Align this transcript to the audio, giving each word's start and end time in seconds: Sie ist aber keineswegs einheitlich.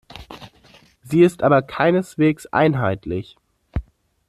Sie 1.03 1.21
ist 1.21 1.43
aber 1.43 1.61
keineswegs 1.61 2.47
einheitlich. 2.47 3.37